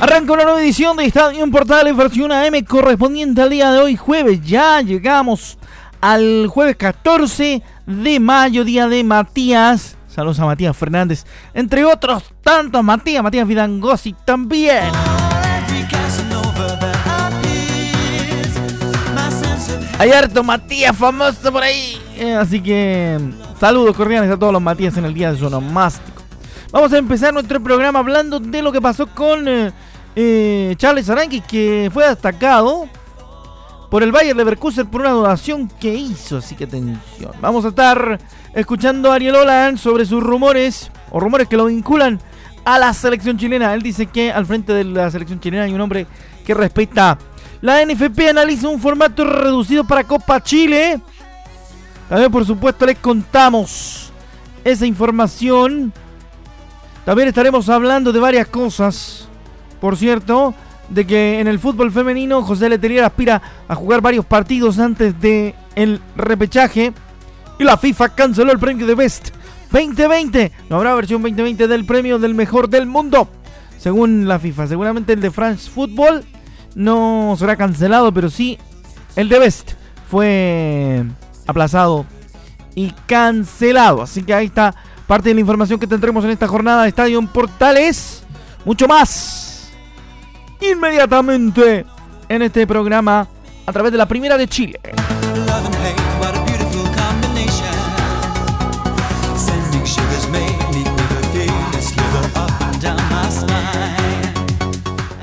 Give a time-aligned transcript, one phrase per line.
[0.00, 4.40] Arranca una nueva edición de Estadio en versión AM correspondiente al día de hoy, jueves.
[4.42, 5.58] Ya llegamos
[6.00, 9.98] al jueves 14 de mayo, día de Matías.
[10.08, 12.82] Saludos a Matías Fernández, entre otros tantos.
[12.82, 14.90] Matías, Matías Vidangosi también.
[19.98, 22.00] Hay harto Matías famoso por ahí.
[22.16, 23.18] Eh, así que
[23.60, 26.22] saludos cordiales a todos los Matías en el día de su onomástico.
[26.72, 29.72] Vamos a empezar nuestro programa hablando de lo que pasó con eh,
[30.16, 32.88] eh, Charles Aranqui, que fue destacado
[33.90, 36.38] por el Bayern Leverkusen por una donación que hizo.
[36.38, 37.32] Así que atención.
[37.40, 38.18] Vamos a estar
[38.54, 42.20] escuchando a Ariel Olan sobre sus rumores o rumores que lo vinculan
[42.64, 43.74] a la selección chilena.
[43.74, 46.06] Él dice que al frente de la selección chilena hay un hombre
[46.46, 47.18] que respeta.
[47.60, 51.00] La NFP analiza un formato reducido para Copa Chile.
[52.08, 54.10] También, por supuesto, les contamos
[54.64, 55.92] esa información.
[57.04, 59.29] También estaremos hablando de varias cosas.
[59.80, 60.54] Por cierto,
[60.90, 65.54] de que en el fútbol femenino José Letelier aspira a jugar varios partidos antes de
[65.74, 66.92] el repechaje.
[67.58, 69.30] Y la FIFA canceló el premio de Best
[69.70, 70.52] 2020.
[70.68, 73.28] No habrá versión 2020 del premio del mejor del mundo.
[73.78, 74.66] Según la FIFA.
[74.66, 76.24] Seguramente el de France Football
[76.74, 78.58] no será cancelado, pero sí
[79.16, 79.72] el de Best
[80.10, 81.04] fue
[81.46, 82.04] aplazado
[82.74, 84.02] y cancelado.
[84.02, 84.74] Así que ahí está
[85.06, 88.24] parte de la información que tendremos en esta jornada de Estadio Portales.
[88.64, 89.49] Mucho más
[90.60, 91.84] inmediatamente
[92.28, 93.26] en este programa
[93.66, 94.80] a través de la Primera de Chile.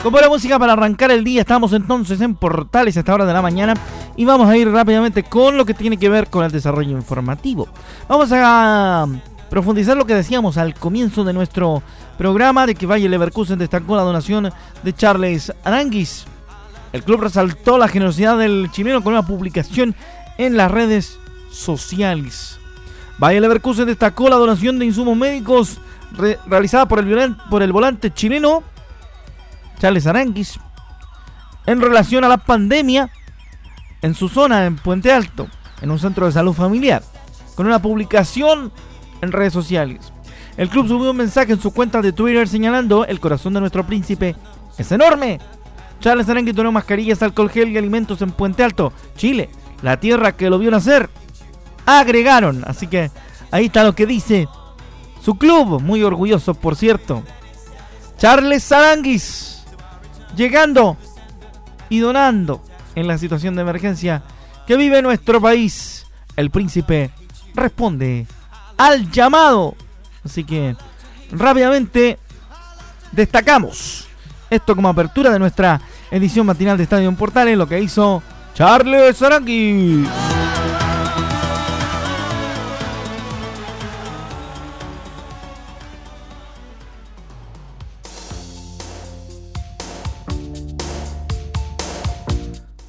[0.03, 3.33] Con buena música para arrancar el día, estamos entonces en Portales a esta hora de
[3.33, 3.73] la mañana
[4.15, 7.67] y vamos a ir rápidamente con lo que tiene que ver con el desarrollo informativo.
[8.07, 9.05] Vamos a
[9.49, 11.81] profundizar lo que decíamos al comienzo de nuestro
[12.17, 14.51] programa de que Valle Leverkusen destacó la donación
[14.83, 16.25] de Charles Aranguis.
[16.93, 19.95] El club resaltó la generosidad del chileno con una publicación
[20.37, 21.19] en las redes
[21.51, 22.59] sociales.
[23.17, 25.79] Valle Leverkusen destacó la donación de insumos médicos
[26.47, 28.63] realizada por el, por el volante chileno
[29.79, 30.59] Charles Aranguis
[31.65, 33.09] en relación a la pandemia
[34.01, 35.47] en su zona en Puente Alto,
[35.81, 37.03] en un centro de salud familiar,
[37.55, 38.71] con una publicación
[39.21, 40.11] en redes sociales.
[40.57, 43.85] El club subió un mensaje en su cuenta de Twitter señalando el corazón de nuestro
[43.85, 44.35] príncipe
[44.77, 45.39] es enorme.
[45.99, 49.49] Charles Aranqui donó mascarillas, alcohol gel y alimentos en Puente Alto, Chile,
[49.81, 51.09] la tierra que lo vio nacer.
[51.85, 53.11] Agregaron, así que
[53.51, 54.47] ahí está lo que dice
[55.23, 57.23] su club, muy orgulloso por cierto.
[58.17, 59.63] Charles Aranguis
[60.35, 60.97] llegando
[61.89, 62.63] y donando
[62.95, 64.23] en la situación de emergencia
[64.65, 66.07] que vive nuestro país.
[66.35, 67.11] El príncipe
[67.55, 68.27] responde
[68.77, 69.75] al llamado
[70.27, 70.75] Así que
[71.31, 72.19] rápidamente
[73.13, 74.07] destacamos
[74.49, 75.79] esto como apertura de nuestra
[76.11, 78.21] edición matinal de Estadio Portales, lo que hizo
[78.53, 80.05] Charles Arangui.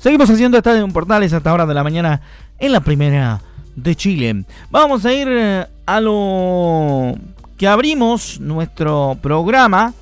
[0.00, 2.21] Seguimos haciendo Estadio Portales hasta hora de la mañana
[2.59, 3.41] en la primera
[3.77, 4.45] de Chile.
[4.71, 7.14] Vamos a ir eh, a lo
[7.56, 9.94] que abrimos nuestro programa.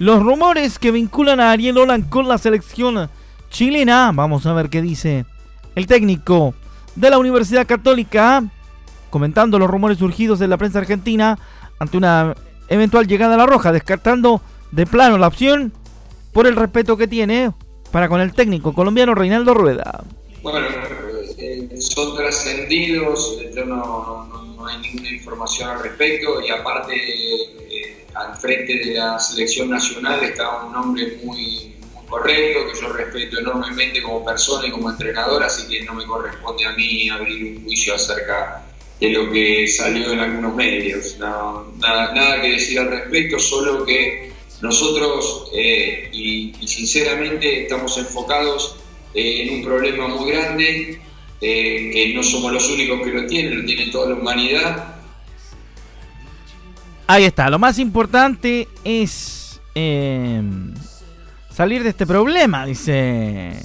[0.00, 3.08] Los rumores que vinculan a Ariel Olan con la selección
[3.50, 4.10] chilena.
[4.12, 5.26] Vamos a ver qué dice
[5.76, 6.54] el técnico
[6.96, 8.42] de la Universidad Católica.
[9.10, 11.38] Comentando los rumores surgidos de la prensa argentina
[11.78, 12.34] ante una
[12.66, 13.70] eventual llegada a la roja.
[13.70, 14.42] Descartando
[14.72, 15.72] de plano la opción
[16.32, 17.52] por el respeto que tiene
[17.92, 20.02] para con el técnico colombiano Reinaldo Rueda.
[20.42, 20.66] Bueno,
[21.78, 28.94] son trascendidos, yo no, hay ninguna información al respecto y aparte eh, al frente de
[28.94, 31.70] la selección nacional está un hombre muy,
[32.10, 36.66] correcto, que yo respeto enormemente como persona y como entrenador, así que no me corresponde
[36.66, 38.66] a mí abrir un juicio acerca
[38.98, 41.16] de lo que salió en algunos medios.
[41.18, 48.76] nada, que decir al respecto, solo que nosotros, eh, y, sinceramente, estamos enfocados
[49.14, 51.00] eh, en un problema muy grande,
[51.40, 54.94] eh, que no somos los únicos que lo tienen, lo tiene toda la humanidad.
[57.06, 59.60] Ahí está, lo más importante es
[61.50, 63.60] salir de este problema, dice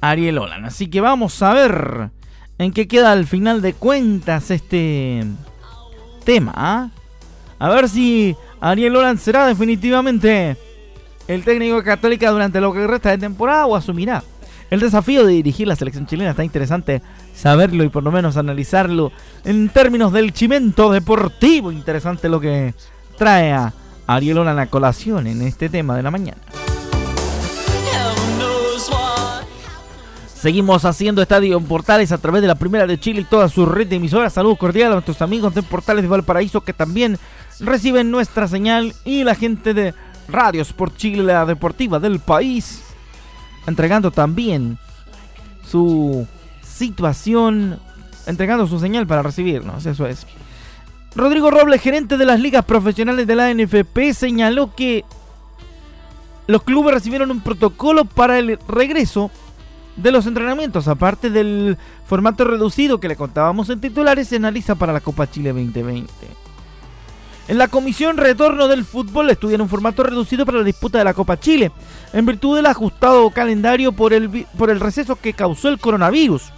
[0.00, 0.64] Ariel Olan.
[0.64, 2.10] Así que vamos a ver
[2.58, 5.24] en qué queda al final de cuentas este
[6.24, 6.52] tema.
[6.56, 6.90] ¿ah?
[7.58, 10.56] A ver si Ariel Olan será definitivamente
[11.26, 14.22] el técnico de Católica durante lo que resta de temporada o asumirá.
[14.70, 17.00] El desafío de dirigir la selección chilena está interesante
[17.34, 19.12] saberlo y por lo menos analizarlo
[19.44, 21.72] en términos del chimento deportivo.
[21.72, 22.74] Interesante lo que
[23.16, 23.72] trae a
[24.06, 26.38] Ariel Olan a colación en este tema de la mañana.
[30.34, 33.66] Seguimos haciendo Estadio en Portales a través de la Primera de Chile y toda su
[33.66, 34.34] red de emisoras.
[34.34, 37.18] Saludos cordiales a nuestros amigos de Portales de Valparaíso que también
[37.58, 39.94] reciben nuestra señal y la gente de
[40.28, 42.84] Radio Sport Chile, la deportiva del país,
[43.66, 44.78] entregando también
[45.64, 46.26] su
[46.62, 47.78] situación,
[48.26, 49.86] entregando su señal para recibirnos.
[49.86, 50.26] Eso es.
[51.14, 55.04] Rodrigo Robles, gerente de las ligas profesionales de la NFP, señaló que
[56.46, 59.30] los clubes recibieron un protocolo para el regreso
[59.96, 61.76] de los entrenamientos, aparte del
[62.06, 66.08] formato reducido que le contábamos en titulares, se analiza para la Copa Chile 2020.
[67.48, 71.14] En la Comisión Retorno del Fútbol estudian un formato reducido para la disputa de la
[71.14, 71.72] Copa Chile,
[72.12, 76.52] en virtud del ajustado calendario por el, por el receso que causó el coronavirus.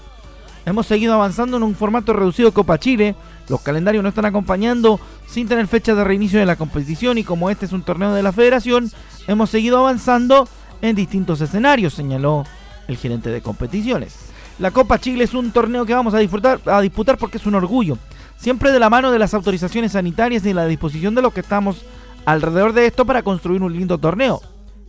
[0.66, 3.14] Hemos seguido avanzando en un formato reducido Copa Chile,
[3.48, 4.98] los calendarios no están acompañando
[5.28, 8.24] sin tener fecha de reinicio de la competición y como este es un torneo de
[8.24, 8.90] la federación,
[9.28, 10.48] hemos seguido avanzando
[10.82, 12.44] en distintos escenarios, señaló
[12.88, 14.16] el gerente de competiciones.
[14.58, 17.54] La Copa Chile es un torneo que vamos a disfrutar, a disputar porque es un
[17.54, 17.96] orgullo.
[18.40, 21.84] Siempre de la mano de las autorizaciones sanitarias y la disposición de los que estamos
[22.24, 24.40] alrededor de esto para construir un lindo torneo.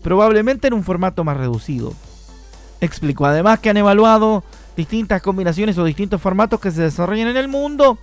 [0.02, 1.94] Probablemente en un formato más reducido.
[2.80, 4.46] Explicó además que han evaluado
[4.78, 7.98] distintas combinaciones o distintos formatos que se desarrollan en el mundo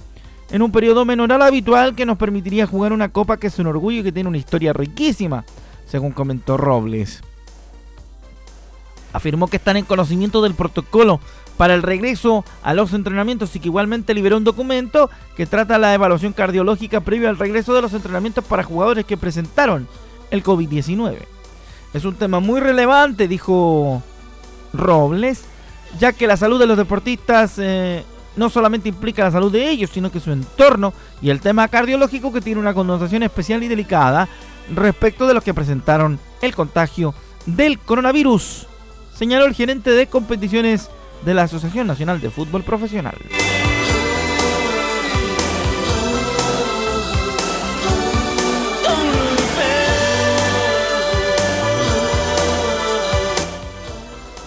[0.50, 3.68] en un periodo menor al habitual que nos permitiría jugar una copa que es un
[3.68, 5.44] orgullo y que tiene una historia riquísima,
[5.86, 7.22] según comentó Robles
[9.12, 11.20] afirmó que están en conocimiento del protocolo
[11.58, 15.92] para el regreso a los entrenamientos y que igualmente liberó un documento que trata la
[15.92, 19.86] evaluación cardiológica previo al regreso de los entrenamientos para jugadores que presentaron
[20.30, 21.18] el COVID-19.
[21.92, 24.02] Es un tema muy relevante, dijo
[24.72, 25.44] Robles,
[25.98, 28.04] ya que la salud de los deportistas eh,
[28.36, 32.32] no solamente implica la salud de ellos, sino que su entorno y el tema cardiológico
[32.32, 34.28] que tiene una connotación especial y delicada
[34.72, 37.14] respecto de los que presentaron el contagio
[37.46, 38.66] del coronavirus
[39.18, 40.90] señaló el gerente de competiciones
[41.24, 43.16] de la Asociación Nacional de Fútbol Profesional.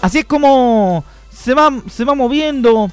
[0.01, 2.89] Así es como se va, se va moviendo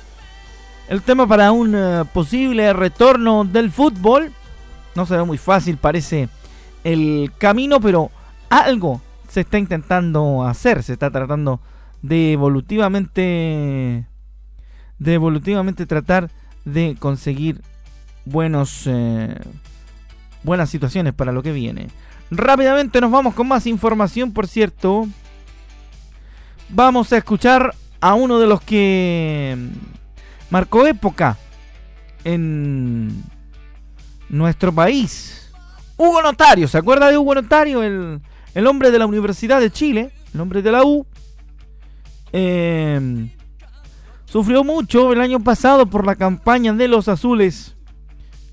[0.88, 4.32] el tema para un eh, posible retorno del fútbol.
[4.94, 6.28] No se ve muy fácil, parece
[6.84, 8.10] el camino, pero
[8.50, 11.60] algo se está intentando hacer, se está tratando de
[12.02, 14.06] evolutivamente
[14.98, 16.30] de evolutivamente tratar
[16.64, 17.62] de conseguir
[18.24, 19.36] buenos eh,
[20.42, 21.88] buenas situaciones para lo que viene.
[22.30, 25.08] Rápidamente nos vamos con más información, por cierto.
[26.68, 29.56] Vamos a escuchar a uno de los que
[30.50, 31.38] marcó época
[32.24, 33.24] en
[34.28, 35.50] nuestro país.
[35.96, 37.82] Hugo Notario, ¿se acuerda de Hugo Notario?
[37.82, 38.20] El,
[38.54, 41.06] el hombre de la Universidad de Chile, el hombre de la U,
[42.32, 43.30] eh,
[44.24, 47.74] sufrió mucho el año pasado por la campaña de los azules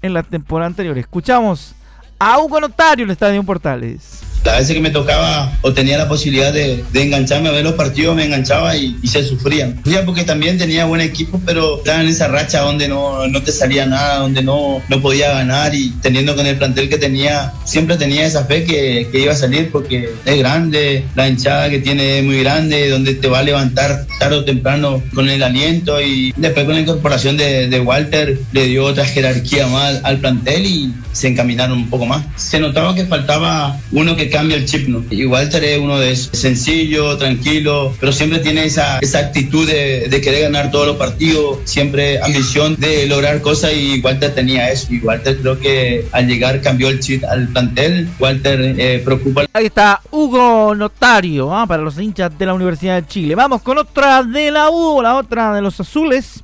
[0.01, 0.97] en la temporada anterior.
[0.97, 1.75] Escuchamos
[2.19, 6.07] a Hugo Notario en el Estadio Portales las veces que me tocaba o tenía la
[6.07, 9.77] posibilidad de, engancharme a ver los partidos, me enganchaba y, se sufrían.
[9.77, 13.51] Sufría porque también tenía buen equipo, pero estaba en esa racha donde no, no te
[13.51, 17.97] salía nada, donde no, no podía ganar y teniendo con el plantel que tenía, siempre
[17.97, 22.19] tenía esa fe que, que iba a salir porque es grande, la hinchada que tiene
[22.19, 26.33] es muy grande, donde te va a levantar tarde o temprano con el aliento y
[26.35, 30.93] después con la incorporación de, de Walter le dio otra jerarquía más al plantel y
[31.11, 32.25] se encaminaron un poco más.
[32.35, 35.01] Se notaba que faltaba uno que cambia el chip, ¿no?
[35.29, 40.41] Walter es uno de sencillo, tranquilo, pero siempre tiene esa, esa actitud de, de, querer
[40.41, 44.93] ganar todos los partidos, siempre ambición de lograr cosas y Walter tenía eso.
[44.93, 48.09] Y Walter creo que al llegar cambió el chip al plantel.
[48.19, 49.45] Walter eh, preocupa.
[49.53, 51.65] Ahí está Hugo Notario, ¿ah?
[51.65, 53.35] para los hinchas de la Universidad de Chile.
[53.35, 56.43] Vamos con otra de la U, la otra de los azules.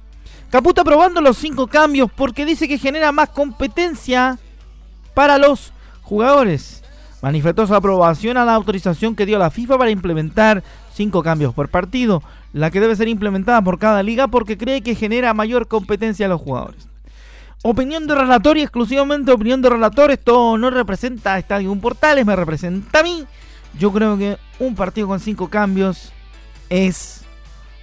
[0.49, 4.39] Caputa probando los cinco cambios porque dice que genera más competencia
[5.13, 6.80] para los jugadores.
[7.21, 10.63] Manifestó su aprobación a la autorización que dio la FIFA para implementar
[10.93, 12.23] cinco cambios por partido,
[12.53, 16.29] la que debe ser implementada por cada liga porque cree que genera mayor competencia a
[16.29, 16.87] los jugadores.
[17.63, 20.09] Opinión de relator y exclusivamente opinión de relator.
[20.09, 23.25] Esto no representa a Estadio Portales, me representa a mí.
[23.77, 26.11] Yo creo que un partido con cinco cambios
[26.69, 27.23] es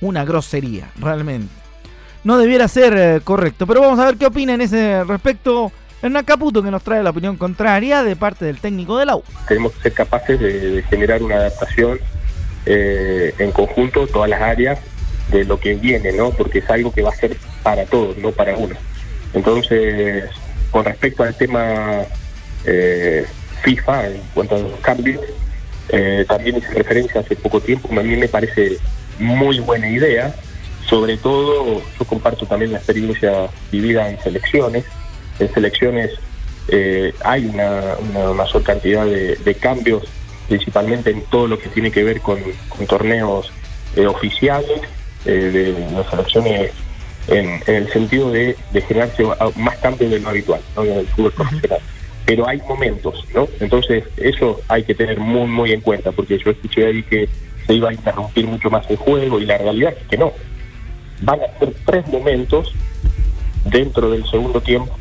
[0.00, 1.58] una grosería, realmente
[2.24, 3.66] no debiera ser eh, correcto.
[3.66, 7.10] Pero vamos a ver qué opina en ese respecto Hernán Caputo, que nos trae la
[7.10, 9.18] opinión contraria de parte del técnico de la.
[9.46, 11.98] Tenemos que ser capaces de, generar una adaptación
[12.66, 14.78] eh, en conjunto, todas las áreas,
[15.30, 16.30] de lo que viene, ¿no?
[16.30, 18.76] Porque es algo que va a ser para todos, no para uno.
[19.34, 20.24] Entonces,
[20.70, 22.02] con respecto al tema
[22.64, 23.26] eh,
[23.62, 25.20] FIFA, en cuanto a los cambios,
[26.26, 28.76] también hice referencia hace poco tiempo, a mí me parece
[29.18, 30.34] muy buena idea,
[30.88, 34.84] sobre todo, yo comparto también la experiencia vivida en selecciones.
[35.38, 36.10] En selecciones
[36.68, 37.96] eh, hay una,
[38.34, 40.04] mayor cantidad de, cambios,
[40.48, 42.38] principalmente en todo lo que tiene que ver con,
[42.86, 43.50] torneos
[43.96, 44.80] eh, oficiales
[45.24, 46.72] eh, de las selecciones
[47.28, 49.24] en, el sentido de, generarse
[49.56, 51.80] más cambios de lo habitual en el fútbol profesional.
[52.26, 53.48] Pero hay momentos, ¿no?
[53.60, 57.26] Entonces, eso hay que tener muy, muy en cuenta, porque yo escuché ahí que
[57.66, 60.32] se iba a interrumpir mucho más el juego y la realidad es que no
[61.22, 62.74] van a ser tres momentos
[63.64, 64.94] dentro del segundo tiempo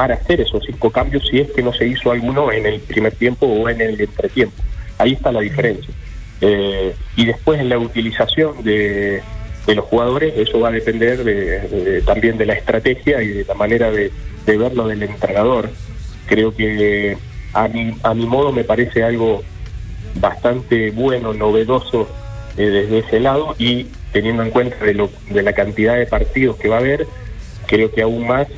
[0.00, 3.12] para hacer esos cinco cambios si es que no se hizo alguno en el primer
[3.16, 4.56] tiempo o en el entretiempo.
[4.96, 5.92] Ahí está la diferencia.
[6.40, 9.20] Eh, y después en la utilización de,
[9.66, 13.90] los jugadores, eso va a depender de, también de la estrategia y de la manera
[13.90, 14.10] de,
[14.46, 15.68] verlo del entrenador.
[16.24, 17.18] Creo que
[17.52, 19.44] a mi, a mi modo me parece algo
[20.14, 22.08] bastante bueno, novedoso
[22.56, 26.56] eh, desde ese lado y teniendo en cuenta de, lo, de la cantidad de partidos
[26.56, 27.06] que va a haber,
[27.66, 28.48] creo que aún más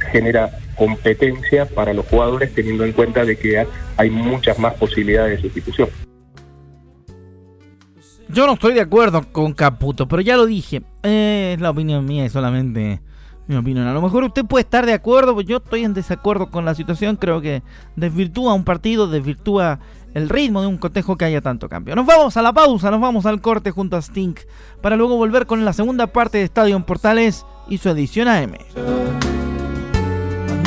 [0.00, 3.66] genera competencia para los jugadores teniendo en cuenta de que
[3.96, 5.88] hay muchas más posibilidades de sustitución.
[8.28, 12.04] Yo no estoy de acuerdo con Caputo, pero ya lo dije, eh, es la opinión
[12.04, 13.00] mía y solamente
[13.48, 13.88] mi opinión.
[13.88, 16.76] A lo mejor usted puede estar de acuerdo, pero yo estoy en desacuerdo con la
[16.76, 17.62] situación, creo que
[17.96, 19.80] desvirtúa un partido, desvirtúa
[20.14, 21.96] el ritmo de un cotejo que haya tanto cambio.
[21.96, 24.40] Nos vamos a la pausa, nos vamos al corte junto a Stink
[24.80, 28.52] para luego volver con la segunda parte de Estadio en Portales y su edición AM.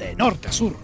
[0.00, 0.74] de norte a sur.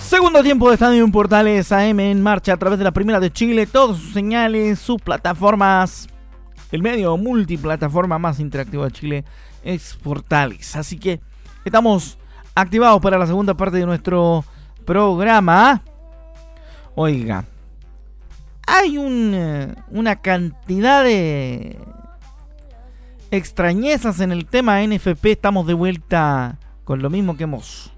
[0.00, 3.66] Segundo tiempo de Estadio Portales AM en marcha a través de la Primera de Chile,
[3.66, 6.08] todas sus señales, sus plataformas.
[6.70, 9.24] El medio multiplataforma más interactivo de Chile
[9.64, 10.76] es Portales.
[10.76, 11.20] Así que
[11.64, 12.19] estamos
[12.54, 14.44] activados para la segunda parte de nuestro
[14.84, 15.82] programa.
[16.94, 17.44] Oiga,
[18.66, 21.78] hay un, una cantidad de
[23.30, 25.26] extrañezas en el tema NFP.
[25.26, 27.92] Estamos de vuelta con lo mismo que hemos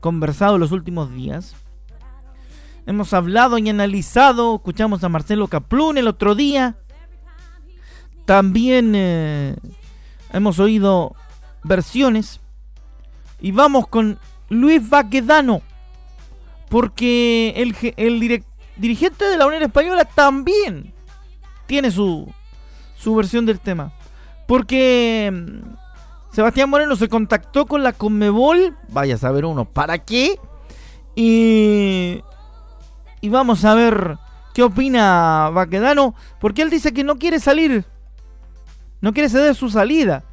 [0.00, 1.54] conversado los últimos días.
[2.86, 6.76] Hemos hablado y analizado, escuchamos a Marcelo Caplún el otro día.
[8.24, 9.56] También eh,
[10.32, 11.14] hemos oído
[11.64, 12.40] versiones.
[13.40, 14.18] Y vamos con
[14.48, 15.62] Luis Baquedano.
[16.68, 18.42] Porque el, el
[18.76, 20.92] dirigente de la Unión Española también
[21.66, 22.30] tiene su,
[22.96, 23.92] su versión del tema.
[24.46, 28.76] Porque mm, Sebastián Moreno se contactó con la Conmebol.
[28.88, 30.38] Vaya a saber uno, ¿para qué?
[31.14, 32.22] Y,
[33.20, 34.18] y vamos a ver
[34.54, 36.14] qué opina Baquedano.
[36.40, 37.84] Porque él dice que no quiere salir.
[39.00, 40.24] No quiere ceder su salida.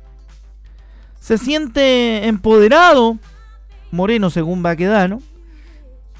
[1.25, 3.17] Se siente empoderado.
[3.89, 5.23] Moreno, según Baquedano.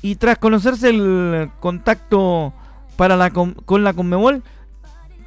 [0.02, 2.56] Y tras conocerse el contacto
[2.98, 4.42] para la, con la Conmebol,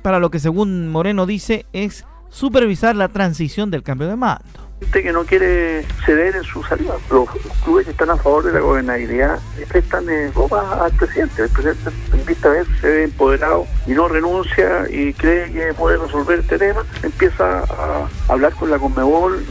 [0.03, 5.13] para lo que según Moreno dice es supervisar la transición del cambio de mando que
[5.13, 6.95] no quiere ceder en su salida.
[7.11, 7.29] Los
[7.65, 9.39] clubes que están a favor de la gobernabilidad
[9.69, 11.43] prestan eh, ropa al presidente.
[11.43, 15.75] El presidente, en vista de eso, se ve empoderado y no renuncia y cree que
[15.75, 16.85] puede resolver este tema.
[17.03, 19.45] Empieza a hablar con la Conmebol,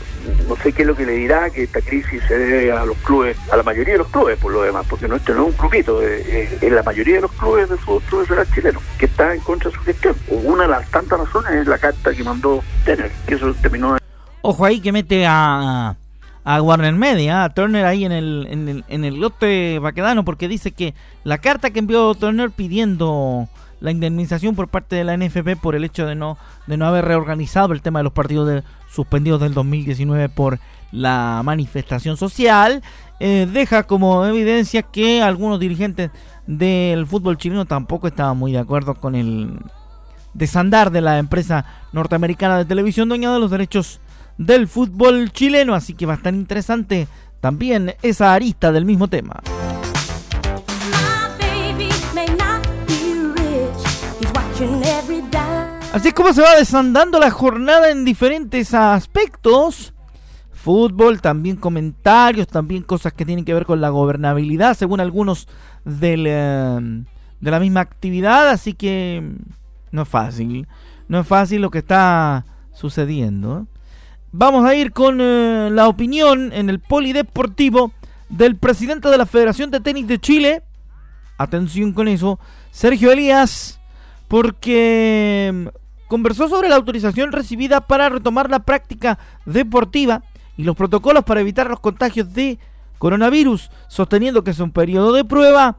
[0.48, 2.98] no sé qué es lo que le dirá, que esta crisis se debe a los
[2.98, 5.52] clubes, a la mayoría de los clubes por lo demás, porque no, no es un
[5.54, 9.70] clubito, es, la mayoría de los clubes de fútbol profesional chileno, que está en contra
[9.70, 10.16] de su gestión.
[10.30, 13.98] Una de las tantas razones es la carta que mandó Tener, que eso terminó.
[14.42, 15.96] Ojo ahí que mete a,
[16.44, 20.48] a Warner Media, a Turner ahí en el, en el, en el lote vaquedano, porque
[20.48, 25.60] dice que la carta que envió Turner pidiendo la indemnización por parte de la NFP
[25.62, 29.42] por el hecho de no, de no haber reorganizado el tema de los partidos suspendidos
[29.42, 30.60] del 2019 por
[30.92, 32.82] la manifestación social,
[33.20, 36.12] eh, deja como evidencia que algunos dirigentes
[36.46, 39.60] del fútbol chileno tampoco estaban muy de acuerdo con el
[40.34, 44.00] desandar de la empresa norteamericana de televisión dueña de los derechos
[44.38, 47.08] del fútbol chileno, así que va a estar interesante
[47.42, 49.42] también esa arista del mismo tema.
[55.98, 59.96] Así es como se va desandando la jornada en diferentes aspectos.
[60.52, 65.48] Fútbol, también comentarios, también cosas que tienen que ver con la gobernabilidad, según algunos
[65.88, 67.04] eh,
[67.42, 68.48] de la misma actividad.
[68.50, 69.28] Así que
[69.90, 70.68] no es fácil.
[71.08, 73.66] No es fácil lo que está sucediendo.
[74.32, 77.92] Vamos a ir con eh, la opinión en el polideportivo
[78.30, 80.62] del presidente de la Federación de Tenis de Chile.
[81.40, 82.40] Atención con eso.
[82.70, 83.78] Sergio Elías
[84.28, 85.68] porque mm,
[86.08, 90.24] conversó sobre la autorización recibida para retomar la práctica deportiva
[90.58, 92.60] y los protocolos para evitar los contagios de
[92.98, 95.78] coronavirus, sosteniendo que es un periodo de prueba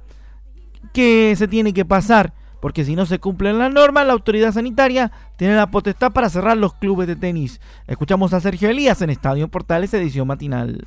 [0.93, 5.11] que se tiene que pasar, porque si no se cumplen las normas, la autoridad sanitaria
[5.37, 7.61] tiene la potestad para cerrar los clubes de tenis.
[7.87, 10.81] Escuchamos a Sergio Elías en Estadio Portales, edición matinal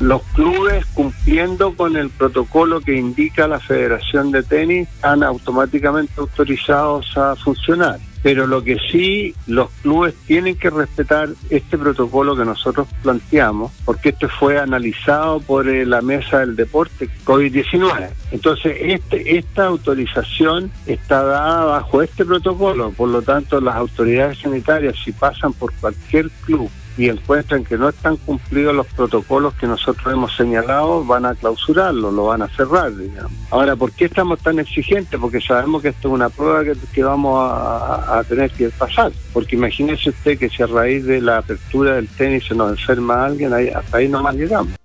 [0.00, 7.16] los clubes cumpliendo con el protocolo que indica la Federación de Tenis están automáticamente autorizados
[7.16, 7.98] a funcionar.
[8.22, 14.10] Pero lo que sí los clubes tienen que respetar este protocolo que nosotros planteamos, porque
[14.10, 18.10] esto fue analizado por eh, la mesa del deporte COVID-19.
[18.32, 24.96] Entonces, este, esta autorización está dada bajo este protocolo, por lo tanto, las autoridades sanitarias,
[25.04, 30.12] si pasan por cualquier club y encuentran que no están cumplidos los protocolos que nosotros
[30.12, 33.32] hemos señalado, van a clausurarlo, lo van a cerrar, digamos.
[33.50, 35.18] Ahora, ¿por qué estamos tan exigentes?
[35.18, 39.12] Porque sabemos que esto es una prueba que, vamos a, tener que pasar.
[39.32, 43.24] Porque imagínese usted que si a raíz de la apertura del tenis se nos enferma
[43.24, 44.77] alguien, ahí, hasta ahí nomás llegamos.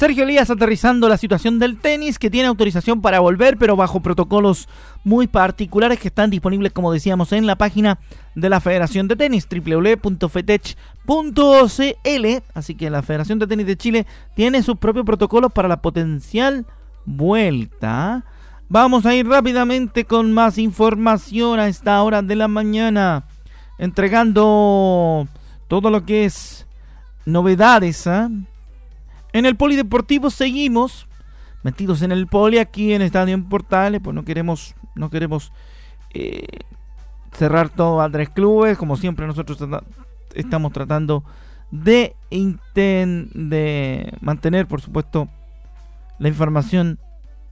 [0.00, 4.66] Sergio Elías aterrizando la situación del tenis, que tiene autorización para volver, pero bajo protocolos
[5.04, 7.98] muy particulares que están disponibles, como decíamos, en la página
[8.34, 10.74] de la Federación de Tenis, www.fetech.cl.
[12.54, 16.64] Así que la Federación de Tenis de Chile tiene sus propios protocolos para la potencial
[17.04, 18.24] vuelta.
[18.70, 23.24] Vamos a ir rápidamente con más información a esta hora de la mañana,
[23.76, 25.28] entregando
[25.68, 26.66] todo lo que es
[27.26, 28.06] novedades.
[28.06, 28.30] ¿ah?
[29.32, 31.06] En el polideportivo seguimos
[31.62, 35.52] metidos en el poli aquí en Estadio en Portales, pues no queremos, no queremos
[36.14, 36.46] eh,
[37.32, 39.58] cerrar todo a tres clubes, como siempre nosotros
[40.34, 41.24] estamos tratando
[41.70, 45.28] de, de mantener, por supuesto,
[46.18, 46.98] la información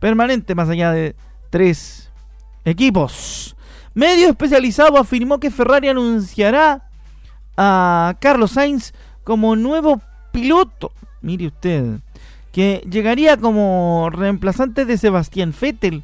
[0.01, 1.15] permanente más allá de
[1.51, 2.11] tres
[2.65, 3.57] equipos.
[3.95, 6.89] Medio especializado afirmó que Ferrari anunciará
[7.57, 8.93] a Carlos Sainz
[9.25, 10.01] como nuevo
[10.33, 12.01] piloto mire usted,
[12.53, 16.03] que llegaría como reemplazante de Sebastián Vettel.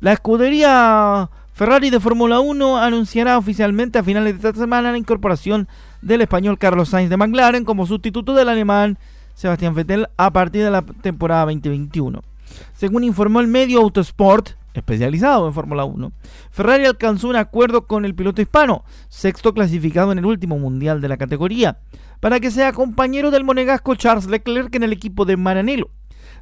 [0.00, 5.66] La escudería Ferrari de Fórmula 1 anunciará oficialmente a finales de esta semana la incorporación
[6.02, 8.96] del español Carlos Sainz de McLaren como sustituto del alemán
[9.34, 12.22] Sebastián Vettel a partir de la temporada 2021.
[12.74, 16.12] Según informó el medio Autosport, especializado en Fórmula 1,
[16.50, 21.08] Ferrari alcanzó un acuerdo con el piloto hispano, sexto clasificado en el último mundial de
[21.08, 21.78] la categoría
[22.20, 25.90] para que sea compañero del monegasco Charles Leclerc en el equipo de Maranello.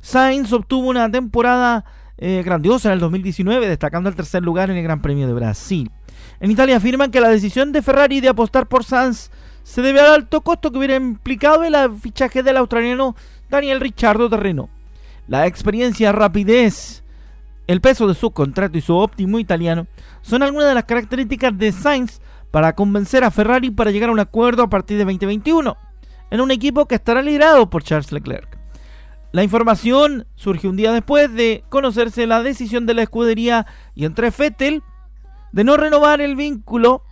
[0.01, 1.85] Sainz obtuvo una temporada
[2.19, 5.91] eh, grandiosa en el 2019, destacando el tercer lugar en el Gran Premio de Brasil.
[6.41, 9.31] En Italia afirman que la decisión de Ferrari de apostar por Sainz
[9.63, 13.17] se debe al alto costo que hubiera implicado el fichaje del australiano
[13.51, 14.69] Daniel Ricciardo Terreno.
[15.29, 17.03] La experiencia, rapidez,
[17.67, 19.87] el peso de su contrato y su óptimo italiano
[20.23, 22.21] son algunas de las características de Sainz
[22.57, 25.77] para convencer a Ferrari para llegar a un acuerdo a partir de 2021,
[26.31, 28.49] en un equipo que estará liderado por Charles Leclerc.
[29.33, 34.31] La información surge un día después de conocerse la decisión de la escudería y entre
[34.31, 34.83] Fettel
[35.53, 37.03] de no renovar el vínculo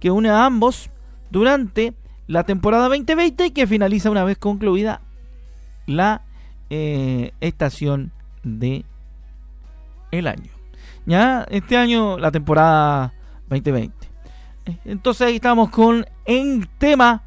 [0.00, 0.90] que une a ambos
[1.30, 1.94] durante
[2.26, 5.00] la temporada 2020 y que finaliza una vez concluida
[5.86, 6.24] la
[6.68, 8.84] eh, estación de
[10.10, 10.50] el año.
[11.06, 13.14] Ya este año la temporada
[13.48, 13.99] 2020.
[14.84, 17.22] Entonces ahí estamos con un tema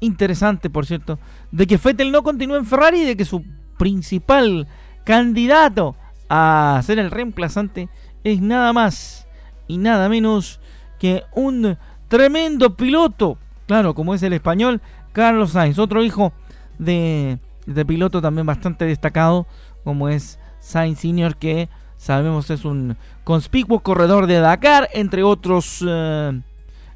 [0.00, 1.18] interesante, por cierto,
[1.50, 3.44] de que Fettel no continúa en Ferrari y de que su
[3.78, 4.66] principal
[5.04, 5.96] candidato
[6.28, 7.88] a ser el reemplazante
[8.24, 9.26] es nada más
[9.66, 10.60] y nada menos
[10.98, 11.76] que un
[12.08, 14.80] tremendo piloto, claro, como es el español
[15.12, 16.32] Carlos Sainz, otro hijo
[16.78, 19.46] de, de piloto también bastante destacado,
[19.84, 26.40] como es Sainz Senior, que sabemos es un conspicuo corredor de Dakar, entre otros, eh,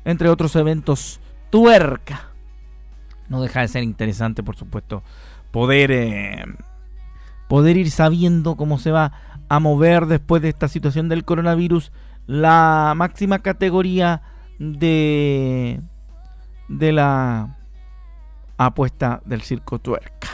[0.06, 2.30] entre otros eventos tuerca.
[3.28, 5.02] No deja de ser interesante, por supuesto,
[5.50, 6.46] poder, eh,
[7.48, 9.12] poder ir sabiendo cómo se va
[9.50, 11.92] a mover después de esta situación del coronavirus
[12.26, 14.22] la máxima categoría
[14.58, 15.82] de,
[16.68, 17.58] de la
[18.56, 20.28] apuesta del circo tuerca.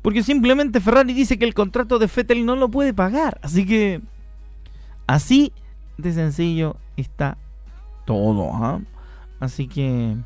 [0.00, 3.38] Porque simplemente Ferrari dice que el contrato de Fettel no lo puede pagar.
[3.42, 4.00] Así que
[5.06, 5.52] Así
[5.98, 7.38] de sencillo está
[8.06, 8.50] todo.
[8.54, 8.80] ¿ah?
[9.40, 10.16] Así que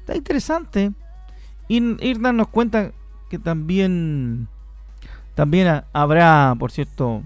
[0.00, 0.92] está interesante
[1.68, 2.92] ir, darnos cuenta
[3.28, 4.48] que también
[5.34, 7.22] también habrá, por cierto,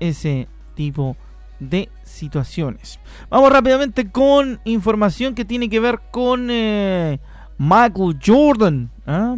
[0.00, 1.16] ese tipo
[1.60, 2.98] de situaciones.
[3.30, 7.20] Vamos rápidamente con información que tiene que ver con eh,
[7.58, 8.90] Michael Jordan.
[9.06, 9.36] ¿ah?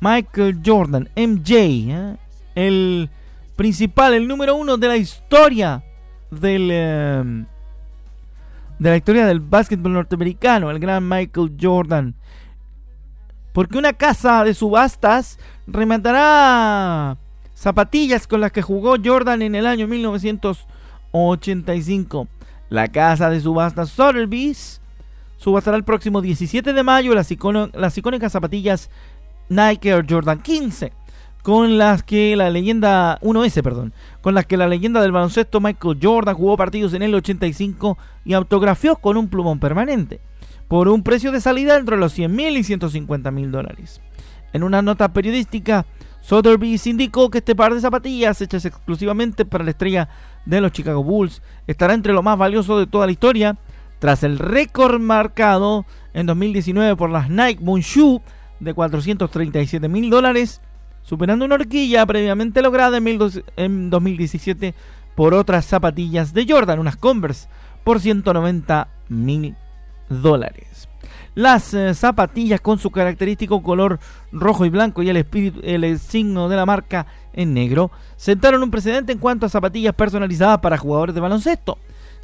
[0.00, 2.16] Michael Jordan, MJ, ¿ah?
[2.54, 3.08] el
[3.56, 5.82] principal, el número uno de la historia
[6.30, 7.46] del, em,
[8.82, 12.16] de la historia del básquetbol norteamericano, el gran Michael Jordan.
[13.52, 17.16] Porque una casa de subastas rematará
[17.54, 22.26] zapatillas con las que jugó Jordan en el año 1985.
[22.70, 24.80] La casa de subastas Sotheby's
[25.36, 28.90] subastará el próximo 17 de mayo las, icónicas zapatillas
[29.48, 30.92] Nike Jordan 15
[31.42, 35.98] con las que la leyenda 1S, perdón, con las que la leyenda del baloncesto Michael
[36.00, 40.20] Jordan jugó partidos en el 85 y autografió con un plumón permanente,
[40.68, 44.00] por un precio de salida entre los 100 mil y 150 mil dólares.
[44.52, 45.84] En una nota periodística,
[46.20, 50.08] Sotheby's indicó que este par de zapatillas hechas exclusivamente para la estrella
[50.46, 53.58] de los Chicago Bulls estará entre lo más valioso de toda la historia,
[53.98, 58.20] tras el récord marcado en 2019 por las Nike Moon Shoe
[58.60, 60.60] de 437 mil dólares
[61.02, 64.74] superando una horquilla previamente lograda en, 2017
[65.14, 67.48] por otras zapatillas de Jordan, unas Converse,
[67.84, 69.54] por 190 mil
[70.08, 70.88] dólares.
[71.34, 73.98] Las eh, zapatillas con su característico color
[74.32, 78.70] rojo y blanco y el, espíritu, el signo de la marca en negro sentaron un
[78.70, 81.78] precedente en cuanto a zapatillas personalizadas para jugadores de baloncesto,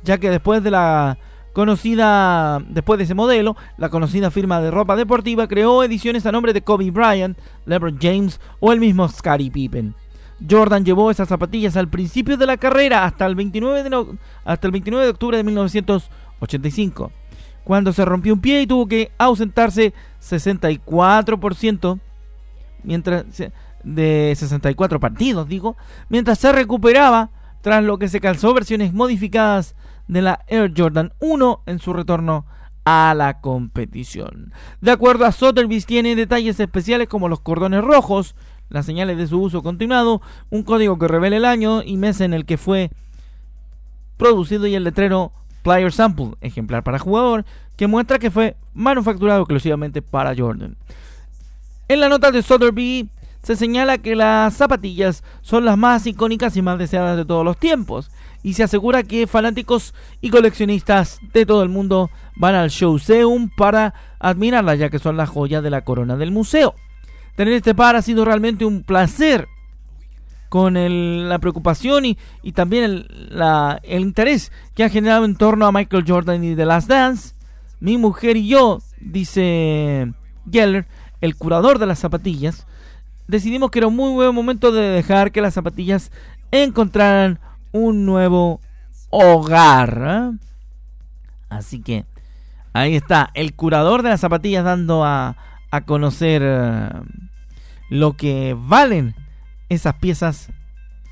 [0.05, 1.19] ya que después de la
[1.59, 6.53] conocida, después de ese modelo, la conocida firma de ropa deportiva creó ediciones a nombre
[6.53, 9.93] de Kobe Bryant, LeBron James o el mismo Scottie Pippen.
[10.49, 14.07] Jordan llevó esas zapatillas al principio de la carrera hasta el 29 de,
[14.45, 17.11] hasta el 29 de octubre de 1985,
[17.65, 19.93] cuando se rompió un pie y tuvo que ausentarse
[20.23, 21.99] 64%
[22.85, 23.25] mientras
[23.83, 25.77] de 64 partidos, digo,
[26.09, 27.31] mientras se recuperaba
[27.63, 29.75] tras lo que se calzó versiones modificadas
[30.09, 32.47] de la Air Jordan 1 en su retorno
[32.85, 34.53] a la competición.
[34.81, 38.35] De acuerdo a Sotheby's tiene detalles especiales como los cordones rojos,
[38.71, 42.35] las señales de su uso continuado, un código que revela el año y mes en
[42.35, 42.91] el que fue
[44.17, 47.45] producido y el letrero Player Sample, ejemplar para jugador,
[47.77, 50.77] que muestra que fue manufacturado exclusivamente para Jordan.
[51.89, 53.11] En la nota de Sotheby
[53.43, 57.57] se señala que las zapatillas son las más icónicas y más deseadas de todos los
[57.57, 58.11] tiempos
[58.43, 63.95] y se asegura que fanáticos y coleccionistas de todo el mundo van al Showseum para
[64.19, 66.75] admirarlas ya que son la joya de la corona del museo.
[67.37, 69.49] Tener este par ha sido realmente un placer
[70.49, 70.75] con
[71.29, 72.17] la preocupación y,
[72.53, 73.41] también el,
[73.83, 77.35] el, interés que ha generado en torno a Michael Jordan y The Last Dance.
[77.81, 80.13] Mi mujer y yo, dice
[80.51, 80.87] Geller,
[81.21, 82.67] el curador de las zapatillas,
[83.29, 86.11] decidimos que era un muy buen momento de dejar que las zapatillas
[86.51, 87.39] encontraran
[87.71, 88.61] un nuevo
[89.11, 90.03] hogar.
[90.05, 90.39] ¿eh?
[91.49, 92.05] Así que
[92.73, 95.37] ahí está, el curador de las zapatillas dando a,
[95.71, 96.89] a conocer eh,
[97.91, 99.15] lo que valen
[99.69, 100.51] esas piezas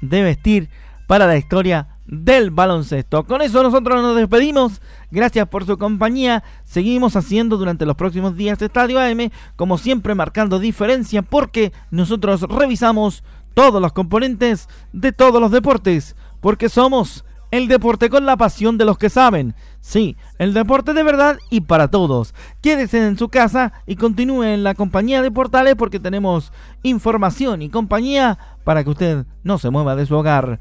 [0.00, 0.70] de vestir
[1.06, 3.24] para la historia del baloncesto.
[3.24, 4.80] Con eso nosotros nos despedimos.
[5.10, 6.42] Gracias por su compañía.
[6.64, 13.24] Seguimos haciendo durante los próximos días Estadio AM, como siempre marcando diferencia porque nosotros revisamos
[13.54, 18.84] todos los componentes de todos los deportes porque somos el deporte con la pasión de
[18.84, 19.54] los que saben.
[19.80, 22.34] Sí, el deporte de verdad y para todos.
[22.60, 27.70] Quédese en su casa y continúe en la compañía de Portales porque tenemos información y
[27.70, 30.60] compañía para que usted no se mueva de su hogar.